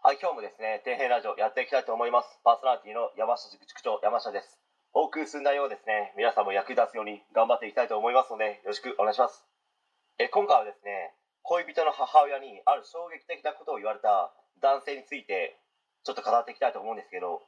[0.00, 2.40] はい、今日もですね、底辺ラジオやっていきたいと思います。
[2.40, 4.56] パーソナリティの山下塾塾長、山下です。
[4.96, 9.44] 多く進んだようですね、皆さんも役に立つように頑張っていきたいと思いますので、よろしくお願いします。
[10.16, 11.12] え今回はですね、
[11.44, 14.32] 恋人の母親にある衝撃的なことを言われた
[14.64, 15.60] 男性について、
[16.08, 17.44] ちょっと語っていきたいと思うんですけど、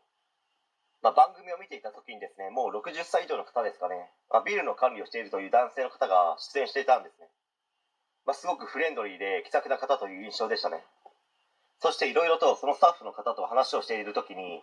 [1.01, 7.33] まあ、番組を見ていた時にですね、もう60歳以上の方ですかね、まあ、ビルの管理をしているという男性の方が出演していたんですね。
[8.29, 10.85] まあ、すごくフレンドリーで気さくな方という印象でしたね。
[11.83, 14.63] そしていろいろとそのスタッフの方と話をしている時に、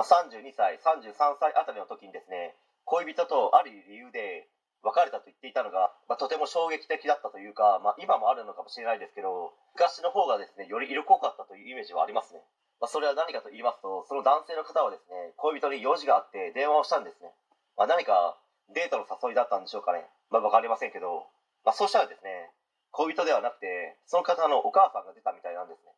[0.00, 2.56] まあ、32歳33歳あたりの時にですね
[2.88, 4.48] 恋人とある理由で
[4.80, 12.40] 別れたと言っていたのが、まあ、とても衝撃的だったというか、まあ、今もあるのかもしれないですけど昔の方がですねより色濃かったというイメージはありますね、
[12.80, 17.28] まあ、それは何かと言いますとその男性の方はですね恋人に用事があって電話をしたんですね、
[17.76, 18.40] まあ、何か
[18.72, 21.28] デートの誘いだったんでしょうかね、まあ、分かりませんけど、
[21.68, 22.48] まあ、そうしたらですね
[22.96, 25.92] 恋人ではなくてその方のお母さんが出たみたいなんですね。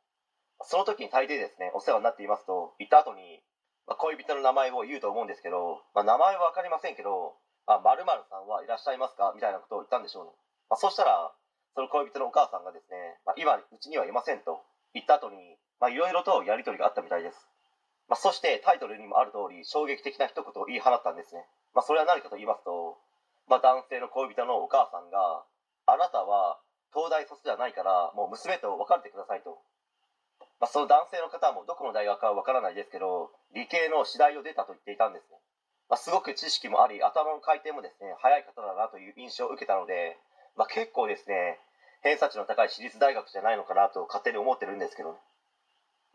[0.63, 3.43] その時に大抵ですね、お世話になっていますと言った後に、
[3.87, 9.33] まあ、恋人の名前を言うと思うんですけど、まあ、名前は分かりませんけど、まる、あ、さんはいらっしゃいますか？
[9.35, 10.31] みたいなことを言ったんでしょうね。
[10.71, 11.35] まあ、そしたら、
[11.75, 14.63] その恋人のお母さんがですね、まあ、今、うちにはいませんと
[14.95, 17.37] 言った後に、まあ、いろいろとやり取りがあったみたいです。
[18.09, 21.45] まあ、そしてタイトルにもある通り、衝撃的な一言を言い放ったんですね。
[21.75, 22.99] まあ、それは何かと言いますと、
[23.51, 25.45] まあ、男性の恋人のお母さんが、
[25.87, 26.59] あなたは
[26.95, 29.56] 東大卒じゃないから、もう娘と別れてくださいと。
[30.67, 35.39] まあ、その男性の方もどこの大学かは分からないですけど理系の次第を出たと言っていたんですね、
[35.87, 40.19] まあ、すごく知識もあり頭の回転もですね早い方だなという印象を受けたので、
[40.59, 41.63] まあ、結構ですね
[42.03, 45.15] 偏差値の高い私立大学じゃないのかなと勝手に思ってるんですけど、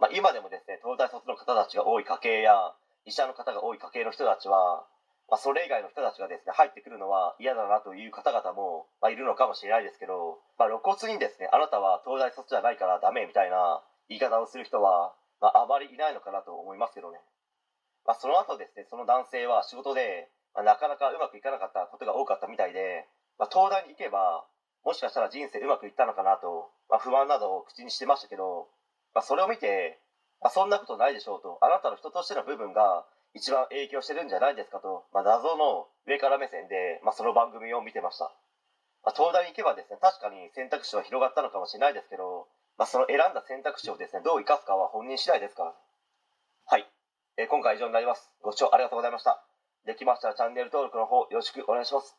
[0.04, 2.76] まあ、今でもですね東大卒の方たちが多い家系や
[3.08, 4.84] 医者の方が多い家系の人たちは、
[5.32, 17.20] まあ、それ以外の人たちがですね入ってくるのは嫌だなという方々も、まあ、いるのかもしれないですけど、まあ、露骨にですねあなたは東大卒じゃないからダメみたいな言い方をする人は、まあ、あまりいないのかなと思いますけどね。
[18.06, 24.46] まあ、その後ですね、その男性は仕事で、まあ、なかなかうまくいかなかったことが多かったみたいで、まあ、東大に行けば、
[24.84, 28.68] もしかしたら人生うまくいったのかなと、まあ、不安などを口にしてましたけど、
[29.14, 30.00] まあ、それを見て、
[30.42, 38.26] まあ、そんなことないでしょうと、あなたの人としての部分が一番影響してるんじゃないですかと、まあ、謎の上から目線で、まあ、その番組を見てました。
[39.04, 42.48] まあ、東大に行けばですね、確かに選択肢は広がったのかもしれないですけど、
[42.82, 45.76] まあ、その選んだ選択肢をですね、どう生かすかは本人次第ですから。
[46.66, 46.90] はい。
[47.38, 48.34] えー、今回以上になります。
[48.42, 49.38] ご視聴ありがとうございました。
[49.86, 52.18] できましたらチャンネル登録の方よろしくお願いします。